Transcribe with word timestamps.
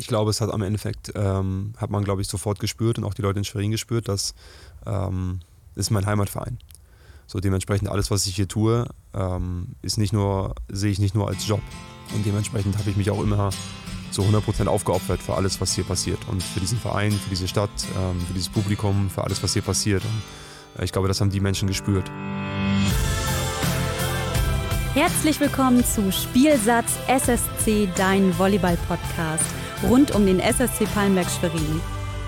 ich 0.00 0.06
glaube, 0.06 0.30
es 0.30 0.40
hat 0.40 0.50
am 0.50 0.62
Endeffekt, 0.62 1.12
ähm, 1.14 1.74
hat 1.76 1.90
man, 1.90 2.04
glaube 2.04 2.22
ich, 2.22 2.28
sofort 2.28 2.58
gespürt 2.58 2.96
und 2.96 3.04
auch 3.04 3.12
die 3.12 3.20
Leute 3.20 3.38
in 3.38 3.44
Schwerin 3.44 3.70
gespürt, 3.70 4.08
dass 4.08 4.34
ähm, 4.86 5.40
ist 5.74 5.90
mein 5.90 6.06
Heimatverein. 6.06 6.58
So 7.26 7.38
dementsprechend 7.38 7.90
alles, 7.90 8.10
was 8.10 8.26
ich 8.26 8.34
hier 8.34 8.48
tue, 8.48 8.88
ähm, 9.14 9.76
ist 9.82 9.98
nicht 9.98 10.14
nur, 10.14 10.54
sehe 10.68 10.90
ich 10.90 10.98
nicht 10.98 11.14
nur 11.14 11.28
als 11.28 11.46
Job. 11.46 11.60
Und 12.14 12.24
dementsprechend 12.24 12.78
habe 12.78 12.88
ich 12.88 12.96
mich 12.96 13.10
auch 13.10 13.22
immer 13.22 13.50
zu 14.10 14.22
100% 14.22 14.66
aufgeopfert 14.66 15.20
für 15.20 15.34
alles, 15.34 15.60
was 15.60 15.74
hier 15.74 15.84
passiert. 15.84 16.18
Und 16.28 16.42
für 16.42 16.60
diesen 16.60 16.78
Verein, 16.78 17.12
für 17.12 17.28
diese 17.28 17.46
Stadt, 17.46 17.70
ähm, 17.96 18.20
für 18.20 18.32
dieses 18.32 18.48
Publikum, 18.48 19.10
für 19.10 19.22
alles, 19.22 19.42
was 19.42 19.52
hier 19.52 19.62
passiert. 19.62 20.02
Und 20.02 20.80
äh, 20.80 20.84
ich 20.84 20.92
glaube, 20.92 21.08
das 21.08 21.20
haben 21.20 21.30
die 21.30 21.40
Menschen 21.40 21.68
gespürt. 21.68 22.10
Herzlich 24.94 25.38
willkommen 25.38 25.84
zu 25.84 26.10
Spielsatz 26.10 26.98
SSC, 27.06 27.88
dein 27.96 28.36
Volleyball-Podcast 28.36 29.44
rund 29.88 30.12
um 30.16 30.26
den 30.26 30.40
SSC 30.40 30.84
Palmberg 30.92 31.28
Schwerin. 31.30 31.80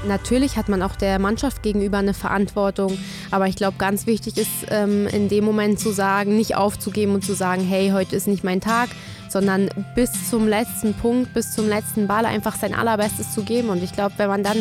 Natürlich 0.07 0.57
hat 0.57 0.69
man 0.69 0.81
auch 0.81 0.95
der 0.95 1.19
Mannschaft 1.19 1.65
gegenüber 1.65 1.99
eine 1.99 2.15
Verantwortung, 2.15 2.97
aber 3.33 3.49
ich 3.49 3.57
glaube, 3.57 3.79
ganz 3.79 4.07
wichtig 4.07 4.39
ist 4.39 4.49
ähm, 4.71 5.09
in 5.09 5.29
dem 5.29 5.45
Moment 5.45 5.81
zu 5.81 5.91
sagen, 5.91 6.37
nicht 6.37 6.55
aufzugeben 6.55 7.15
und 7.15 7.25
zu 7.25 7.35
sagen, 7.35 7.65
hey, 7.65 7.91
heute 7.91 8.15
ist 8.15 8.29
nicht 8.29 8.45
mein 8.45 8.61
Tag, 8.61 8.91
sondern 9.29 9.69
bis 9.97 10.31
zum 10.31 10.47
letzten 10.47 10.95
Punkt, 10.95 11.35
bis 11.35 11.51
zum 11.51 11.69
letzten 11.69 12.07
Ball 12.07 12.27
einfach 12.27 12.55
sein 12.55 12.77
allerbestes 12.77 13.35
zu 13.35 13.43
geben. 13.43 13.71
Und 13.71 13.83
ich 13.83 13.93
glaube, 13.93 14.15
wenn 14.19 14.29
man 14.29 14.45
dann 14.45 14.59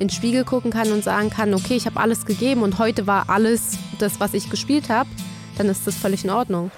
in 0.00 0.08
den 0.08 0.10
Spiegel 0.10 0.42
gucken 0.42 0.72
kann 0.72 0.90
und 0.90 1.04
sagen 1.04 1.30
kann, 1.30 1.54
okay, 1.54 1.74
ich 1.74 1.86
habe 1.86 2.00
alles 2.00 2.26
gegeben 2.26 2.64
und 2.64 2.80
heute 2.80 3.06
war 3.06 3.30
alles 3.30 3.78
das, 4.00 4.18
was 4.18 4.34
ich 4.34 4.50
gespielt 4.50 4.88
habe, 4.88 5.08
dann 5.56 5.68
ist 5.68 5.86
das 5.86 5.94
völlig 5.94 6.24
in 6.24 6.30
Ordnung. 6.30 6.72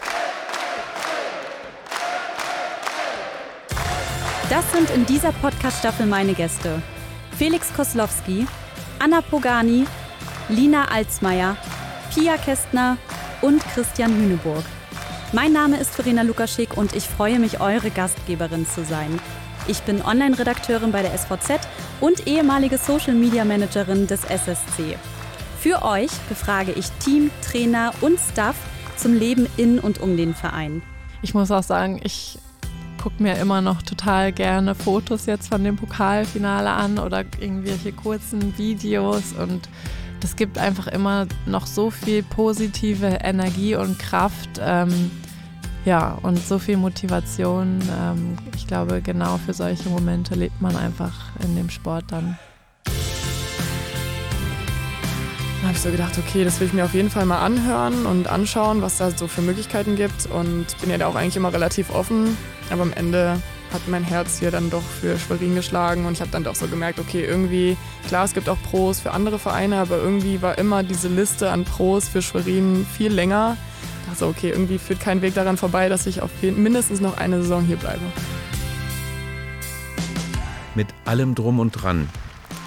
Das 4.48 4.70
sind 4.70 4.90
in 4.90 5.04
dieser 5.06 5.32
Podcast-Staffel 5.32 6.06
meine 6.06 6.32
Gäste. 6.32 6.80
Felix 7.36 7.72
Koslowski, 7.74 8.46
Anna 9.00 9.20
Pogani, 9.20 9.84
Lina 10.48 10.84
Alsmeier, 10.84 11.56
Pia 12.14 12.36
Kästner 12.36 12.96
und 13.42 13.60
Christian 13.74 14.14
Hüneburg. 14.14 14.62
Mein 15.32 15.52
Name 15.52 15.78
ist 15.78 15.96
Verena 15.96 16.22
Lukaschik 16.22 16.76
und 16.76 16.94
ich 16.94 17.08
freue 17.08 17.40
mich, 17.40 17.60
eure 17.60 17.90
Gastgeberin 17.90 18.68
zu 18.68 18.84
sein. 18.84 19.18
Ich 19.66 19.82
bin 19.82 20.00
Online-Redakteurin 20.00 20.92
bei 20.92 21.02
der 21.02 21.18
SVZ 21.18 21.66
und 22.00 22.28
ehemalige 22.28 22.78
Social-Media-Managerin 22.78 24.06
des 24.06 24.22
SSC. 24.22 24.96
Für 25.58 25.82
euch 25.82 26.12
befrage 26.28 26.70
ich 26.70 26.88
Team, 27.04 27.32
Trainer 27.42 27.92
und 28.00 28.20
Staff 28.20 28.54
zum 28.96 29.12
Leben 29.12 29.48
in 29.56 29.80
und 29.80 30.00
um 30.00 30.16
den 30.16 30.36
Verein. 30.36 30.82
Ich 31.20 31.34
muss 31.34 31.50
auch 31.50 31.64
sagen, 31.64 32.00
ich 32.04 32.38
gucke 33.06 33.22
mir 33.22 33.36
immer 33.36 33.60
noch 33.60 33.82
total 33.82 34.32
gerne 34.32 34.74
Fotos 34.74 35.26
jetzt 35.26 35.46
von 35.46 35.62
dem 35.62 35.76
Pokalfinale 35.76 36.70
an 36.70 36.98
oder 36.98 37.24
irgendwelche 37.38 37.92
kurzen 37.92 38.58
Videos 38.58 39.32
und 39.32 39.68
das 40.18 40.34
gibt 40.34 40.58
einfach 40.58 40.88
immer 40.88 41.28
noch 41.46 41.68
so 41.68 41.92
viel 41.92 42.24
positive 42.24 43.06
Energie 43.22 43.76
und 43.76 43.96
Kraft. 44.00 44.60
Ähm, 44.60 45.12
ja, 45.84 46.18
und 46.22 46.36
so 46.36 46.58
viel 46.58 46.78
Motivation. 46.78 47.78
Ähm, 47.96 48.36
ich 48.56 48.66
glaube, 48.66 49.00
genau 49.00 49.38
für 49.38 49.54
solche 49.54 49.88
Momente 49.88 50.34
lebt 50.34 50.60
man 50.60 50.74
einfach 50.74 51.30
in 51.44 51.54
dem 51.54 51.70
Sport 51.70 52.06
dann. 52.08 52.36
Da 55.60 55.68
habe 55.68 55.72
ich 55.72 55.80
so 55.80 55.90
gedacht, 55.90 56.18
okay, 56.18 56.44
das 56.44 56.60
will 56.60 56.66
ich 56.66 56.72
mir 56.72 56.84
auf 56.84 56.94
jeden 56.94 57.10
Fall 57.10 57.26
mal 57.26 57.40
anhören 57.40 58.06
und 58.06 58.28
anschauen, 58.28 58.82
was 58.82 58.98
da 58.98 59.10
so 59.10 59.26
für 59.26 59.40
Möglichkeiten 59.42 59.96
gibt. 59.96 60.26
Und 60.26 60.66
bin 60.80 60.90
ja 60.90 60.98
da 60.98 61.06
auch 61.06 61.14
eigentlich 61.14 61.36
immer 61.36 61.52
relativ 61.52 61.90
offen. 61.90 62.36
Aber 62.70 62.82
am 62.82 62.92
Ende 62.92 63.40
hat 63.72 63.88
mein 63.88 64.04
Herz 64.04 64.38
hier 64.38 64.50
dann 64.50 64.70
doch 64.70 64.82
für 64.82 65.18
Schwerin 65.18 65.54
geschlagen 65.54 66.06
und 66.06 66.12
ich 66.12 66.20
habe 66.20 66.30
dann 66.30 66.44
doch 66.44 66.54
so 66.54 66.66
gemerkt, 66.66 66.98
okay, 66.98 67.24
irgendwie, 67.24 67.76
klar, 68.06 68.24
es 68.24 68.32
gibt 68.32 68.48
auch 68.48 68.58
Pros 68.70 69.00
für 69.00 69.10
andere 69.10 69.38
Vereine, 69.38 69.78
aber 69.78 69.98
irgendwie 69.98 70.40
war 70.40 70.56
immer 70.58 70.82
diese 70.82 71.08
Liste 71.08 71.50
an 71.50 71.64
Pros 71.64 72.08
für 72.08 72.22
Schwerin 72.22 72.86
viel 72.96 73.12
länger. 73.12 73.56
Ich 74.00 74.06
dachte 74.06 74.18
so, 74.20 74.26
okay, 74.28 74.50
irgendwie 74.50 74.78
führt 74.78 75.00
kein 75.00 75.20
Weg 75.20 75.34
daran 75.34 75.56
vorbei, 75.56 75.88
dass 75.88 76.06
ich 76.06 76.22
auf 76.22 76.30
mindestens 76.42 77.00
noch 77.00 77.16
eine 77.16 77.42
Saison 77.42 77.64
hier 77.64 77.76
bleibe. 77.76 78.02
Mit 80.74 80.88
allem 81.04 81.34
drum 81.34 81.58
und 81.58 81.72
dran. 81.72 82.08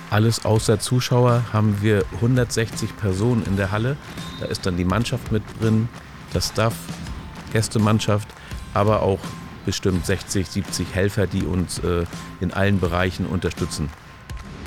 Alles 0.09 0.43
außer 0.43 0.79
Zuschauer 0.79 1.43
haben 1.53 1.81
wir 1.81 2.03
160 2.15 2.97
Personen 2.97 3.43
in 3.45 3.57
der 3.57 3.71
Halle. 3.71 3.95
Da 4.39 4.47
ist 4.47 4.65
dann 4.65 4.75
die 4.75 4.85
Mannschaft 4.85 5.31
mit 5.31 5.43
drin, 5.59 5.87
das 6.33 6.47
Staff, 6.47 6.73
Gästemannschaft, 7.53 8.27
aber 8.73 9.03
auch 9.03 9.19
bestimmt 9.65 10.05
60, 10.05 10.47
70 10.47 10.95
Helfer, 10.95 11.27
die 11.27 11.43
uns 11.43 11.77
äh, 11.79 12.05
in 12.39 12.51
allen 12.51 12.79
Bereichen 12.79 13.27
unterstützen. 13.27 13.89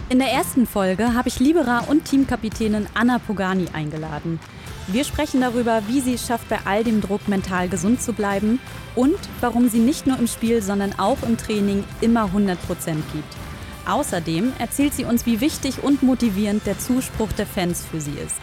In 0.08 0.20
der 0.20 0.28
ersten 0.28 0.66
Folge 0.66 1.14
habe 1.14 1.28
ich 1.28 1.40
Libera 1.40 1.80
und 1.80 2.04
Teamkapitänin 2.04 2.86
Anna 2.94 3.18
Pogani 3.18 3.66
eingeladen. 3.72 4.38
Wir 4.86 5.04
sprechen 5.04 5.40
darüber, 5.40 5.82
wie 5.88 6.00
sie 6.00 6.14
es 6.14 6.26
schafft, 6.26 6.48
bei 6.48 6.58
all 6.64 6.84
dem 6.84 7.00
Druck 7.00 7.26
mental 7.28 7.68
gesund 7.68 8.02
zu 8.02 8.12
bleiben 8.12 8.60
und 8.94 9.18
warum 9.40 9.68
sie 9.68 9.78
nicht 9.78 10.06
nur 10.06 10.18
im 10.18 10.26
Spiel, 10.26 10.62
sondern 10.62 10.98
auch 10.98 11.22
im 11.22 11.36
Training 11.36 11.82
immer 12.00 12.24
100 12.24 12.60
Prozent 12.66 13.02
gibt. 13.12 13.51
Außerdem 13.86 14.52
erzählt 14.58 14.94
sie 14.94 15.04
uns, 15.04 15.26
wie 15.26 15.40
wichtig 15.40 15.82
und 15.82 16.02
motivierend 16.02 16.66
der 16.66 16.78
Zuspruch 16.78 17.32
der 17.32 17.46
Fans 17.46 17.84
für 17.84 18.00
sie 18.00 18.12
ist. 18.12 18.38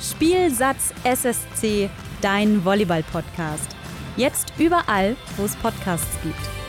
Spielsatz 0.00 0.92
SSC, 1.04 1.88
dein 2.20 2.64
Volleyball-Podcast. 2.64 3.76
Jetzt 4.16 4.52
überall, 4.58 5.16
wo 5.36 5.44
es 5.44 5.56
Podcasts 5.56 6.18
gibt. 6.22 6.61